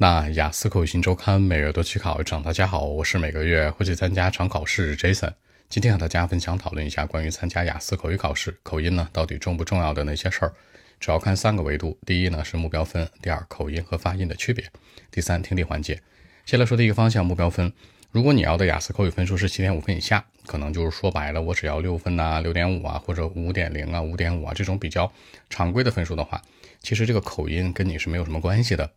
[0.00, 2.40] 那雅思口语新周刊每月都去考一场。
[2.40, 5.32] 大家好，我是每个月会去参加场考试 Jason。
[5.68, 10.54] 今天和大家分享讨论一下关于参加雅思口语考试口音呢到底重不重要的那些事儿。
[11.00, 14.64] 主要看三个维度：第一呢是目标分；第二口音和发音的区别；
[15.10, 16.00] 第三听力环节。
[16.46, 17.72] 先来说第一个方向，目标分。
[18.12, 25.12] 如果你要的雅思口语分数是七点五分以下，可能就是说白了，我只要六分呐、六点五啊，或者五点零啊、五点五啊这种比较
[25.50, 26.40] 常规的分数的话，
[26.84, 28.88] 其实这个口音跟你是没有什么关系的。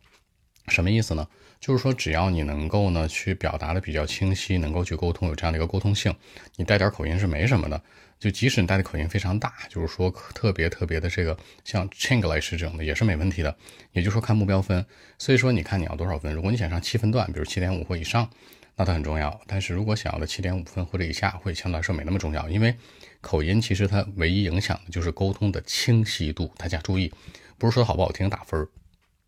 [0.67, 1.27] 什么意思呢？
[1.59, 6.15] 就是说，只要你能够呢去表达的比较清晰，能够去沟通，有这样的一个沟通性，
[6.55, 7.81] 你带点口音是没什么的。
[8.19, 13.55] 就即使你带的口音非常大，就是说特别特别的这个像 Chinglish 这种的，也是没问题的。
[13.93, 14.85] 也就是说看目标分。
[15.17, 16.33] 所以说你看你要多少分？
[16.33, 18.29] 如果你想上七分段，比如七点五或以上，
[18.75, 19.39] 那它很重要。
[19.47, 22.75] 但是如果想要的七点五分或者以下，会相对来说没那么重要，因为
[23.21, 26.51] 口音其实它唯一影响的就是沟通的清晰度。
[26.57, 27.11] 大家注意，
[27.57, 28.67] 不是说好不好听打分。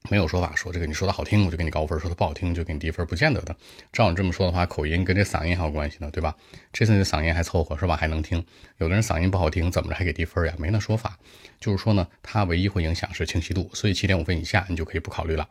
[0.10, 3.56] 没有说法说这个你说的好听我就给你高分，说的不好听就给你低分，不见得的。
[3.92, 6.36] 照你这么说的话，口音跟这嗓音还有关系呢，对吧？
[6.74, 7.96] 这次的嗓音还凑合是吧？
[7.96, 8.44] 还能听。
[8.80, 10.54] 有的人嗓音不好听，怎么着还给低分呀？
[10.58, 11.18] 没那说法。
[11.60, 15.48] 就是说呢，它唯一会影响是清晰度，所以七点五分以下你就可以不考虑了。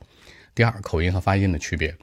[0.54, 1.96] 第二，口音和发音的区别。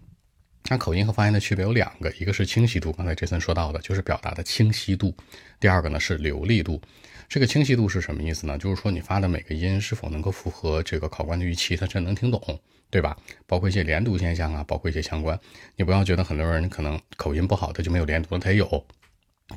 [0.69, 5.11] 那口音和发音的区别有两个，一个是清晰度，刚才杰森说到的，就是表达的清晰度。
[5.59, 6.79] 第二个呢是流利度。
[7.27, 8.55] 这个清晰度是什么意思呢？
[8.55, 12.59] 就是说你发的每个音是否能够符合这个考官的预期，他真能听懂，
[12.91, 13.17] 对吧？
[13.47, 15.39] 包括一些连读现象啊，包括一些相关。
[15.75, 18.85] 你不要觉得很多人可能口音不好，他就没有连读他也有，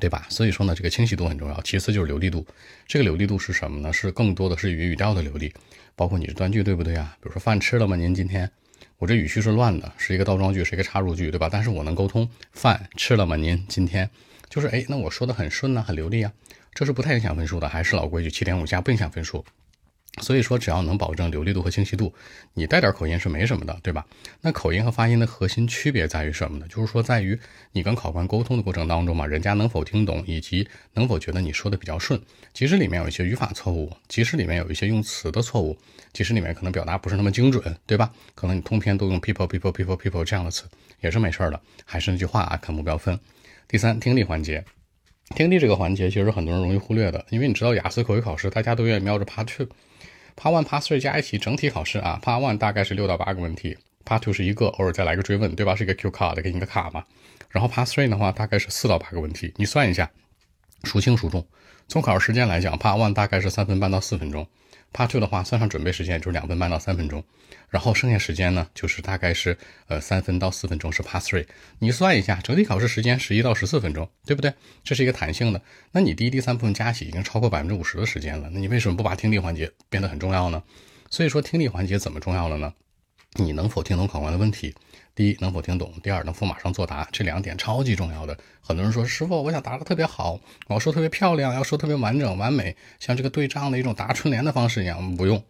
[0.01, 0.27] 对吧？
[0.31, 1.61] 所以说呢，这个清晰度很重要。
[1.61, 2.47] 其次就是流利度。
[2.87, 3.93] 这个流利度是什么呢？
[3.93, 5.53] 是更多的是语语调的流利，
[5.95, 7.15] 包括你的断句对不对啊？
[7.21, 7.97] 比如说饭吃了吗？
[7.97, 8.51] 您今天，
[9.03, 11.49] 我这语序是乱的，是一个倒装句，是一个插入句，对吧？
[11.51, 12.31] 但是我能沟通。
[12.53, 13.35] 饭吃了吗？
[13.35, 14.09] 您今天，
[14.49, 16.33] 就是哎，那我说的很顺啊，很流利啊。
[16.73, 19.45] 这是不太影响分数的，还是老规矩，七点五加不影响分数。
[20.21, 22.13] 所以说，只要能保证流利度和清晰度，
[22.53, 24.05] 你带点口音是没什么的，对吧？
[24.43, 26.67] 那口音和发音的核心区别在于什么呢？
[26.69, 27.39] 就是说，在于
[27.73, 32.21] 你跟考官沟通的过程当中嘛，人家能否听懂，以及能否觉得你说的比较顺。
[32.53, 35.75] 即使里面有一些语法错误，即使里面有一些用词的错误，
[36.13, 38.13] 即使里面可能表达不是那么精准，对吧？
[38.35, 40.65] 可能你通篇都用 people people people people 这样的词，
[41.01, 41.59] 也是没事的。
[41.87, 43.19] 还是那句话啊，看目标分。
[43.67, 44.63] 第三，听力环节。
[45.35, 49.67] 听力这个环节其实很多人容易忽略的，因为你知道雅思口语考试，大家都愿意瞄着 pass two
[50.37, 55.77] Part one、Part three 加一起整体考试啊，Part One 大概是六到八个问题，Part Two 是一个，偶尔再来个追问，对吧？
[55.77, 57.05] 是一个 Q card 给你个卡嘛。
[57.51, 60.11] 然后 Part Three 的话大概是四到八个问题，你算一下，
[60.85, 61.47] 孰轻孰重？
[61.89, 64.47] 从考试时间来讲，Part One 大概是三分半到四分钟。
[64.93, 67.25] Part two 的话，算上准备时间就是两分半到三分钟，
[67.71, 71.47] 然后剩下时间呢，就是大概是呃三分到四分钟是 Part three。
[71.79, 74.53] 你算一下，整体考试时间十一到十四分钟，对不对？
[74.85, 75.63] 这是一个弹性的。
[75.93, 80.63] 那你第一、第三部分加起已经超过百分之五十的时间了，那你为什么不把听力环节变得很重要呢？
[81.11, 82.75] 所以说听力环节怎么重要了呢？
[83.37, 84.75] 你能否听懂考官的问题？
[85.15, 88.35] 第一，能否听懂；第二，能否马上作答，这两点超级重要的。
[88.63, 95.15] 很多人说，师傅，我想答得特别好，我要说特别漂亮，要说特别完整、完美，像这个对仗的一种答春联的方式一样。
[95.15, 95.43] 不用，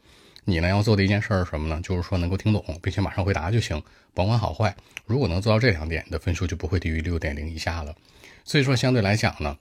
[0.44, 1.80] 你呢要做的一件事是什么呢？
[1.80, 3.80] 就是说能够听懂，并且马上回答就行，
[4.12, 4.74] 甭管好坏。
[5.06, 7.94] 如果能做到这两点，你的分数就不会低于六点零以下了。
[8.44, 9.56] 所以说，相对来讲呢。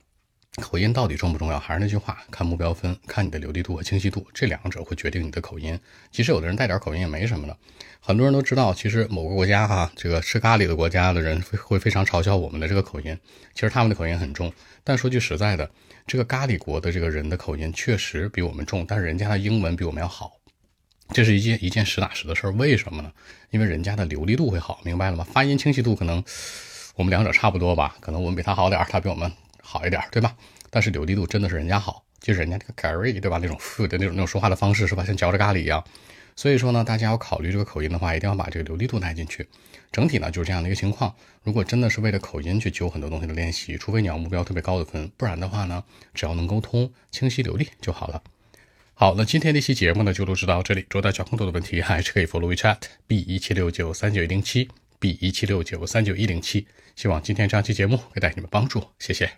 [0.60, 1.58] 口音到底重不重要？
[1.58, 5.78] 还是那句话，看目标分，看你的流利度和清晰度，这两者会决定你的口音。
[6.10, 7.56] 其实有的人带点口音也没什么的。
[8.00, 13.18] 很多人都知道，其实某个国家哈，这个吃咖喱的国家的人会会非常嘲笑我们的这个口音。
[13.54, 14.52] 其实他们的口音很重。
[14.84, 15.70] 但说句实在的，
[16.06, 20.32] 这个咖喱国的这个人的口音确实比我们重，但是人家的英文比我们要好。
[21.14, 22.50] 这是一件一件实打实的事儿。
[22.52, 23.10] 为什么呢？
[23.52, 25.26] 因为人家的流利度会好，明白了吗？
[25.32, 26.22] 发音清晰度可能
[26.94, 29.32] 我们两者差不多吧，可能我们比他好点儿，他比我们。
[29.62, 30.36] 好一点，对吧？
[30.68, 33.38] 但是流利度真的是人家好，就是人家这个 Gary，对吧？
[33.40, 35.04] 那种 food 的那种那种说话的方式是吧？
[35.04, 35.82] 像嚼着咖喱一样。
[36.34, 39.46] 所以说呢，大家要考虑这个口音的话，一定要把这个流利度带进去。
[39.92, 41.14] 整体呢就是这样的一个情况。
[41.42, 45.84] 如果真的是为了口音去揪很多东西的练习，除非你要目标特别高的分，不然的话呢，
[46.14, 48.22] 只要能沟通、清晰流利就好了。
[48.94, 50.80] 好，那今天这期节目呢就录制到这里。
[50.88, 54.70] 如果大家更多的问题，还是可以 follow WeChat B 一七六九三九一零七
[55.02, 56.64] B 一七六九三九一零七。
[56.94, 59.28] 希望今天这期节目会带你们帮助，谢谢。